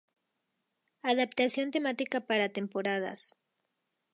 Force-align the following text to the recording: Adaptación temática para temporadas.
Adaptación 1.11 1.67
temática 1.75 2.19
para 2.29 2.53
temporadas. 2.57 3.19